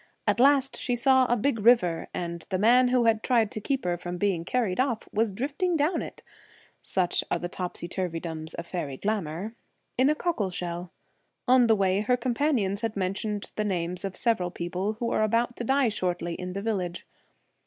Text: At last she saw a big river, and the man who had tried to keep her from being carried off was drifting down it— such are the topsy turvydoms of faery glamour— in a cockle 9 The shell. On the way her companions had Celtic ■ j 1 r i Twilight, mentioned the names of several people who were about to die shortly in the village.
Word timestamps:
At 0.25 0.39
last 0.39 0.79
she 0.79 0.95
saw 0.95 1.25
a 1.25 1.37
big 1.37 1.59
river, 1.59 2.07
and 2.11 2.41
the 2.49 2.57
man 2.57 2.87
who 2.87 3.03
had 3.05 3.21
tried 3.21 3.51
to 3.51 3.61
keep 3.61 3.85
her 3.85 3.97
from 3.99 4.17
being 4.17 4.43
carried 4.43 4.79
off 4.79 5.07
was 5.13 5.31
drifting 5.31 5.77
down 5.77 6.01
it— 6.01 6.23
such 6.81 7.23
are 7.29 7.37
the 7.37 7.47
topsy 7.47 7.87
turvydoms 7.87 8.55
of 8.55 8.65
faery 8.65 8.97
glamour— 8.97 9.53
in 9.99 10.09
a 10.09 10.15
cockle 10.15 10.47
9 10.47 10.49
The 10.49 10.55
shell. 10.55 10.91
On 11.47 11.67
the 11.67 11.75
way 11.75 11.99
her 12.01 12.17
companions 12.17 12.81
had 12.81 12.93
Celtic 12.95 12.97
■ 12.97 12.97
j 12.97 12.97
1 13.01 13.01
r 13.01 13.03
i 13.03 13.09
Twilight, 13.09 13.09
mentioned 13.09 13.51
the 13.55 13.69
names 13.69 14.03
of 14.03 14.17
several 14.17 14.49
people 14.49 14.93
who 14.93 15.05
were 15.05 15.21
about 15.21 15.55
to 15.57 15.63
die 15.63 15.89
shortly 15.89 16.33
in 16.33 16.53
the 16.53 16.63
village. 16.63 17.05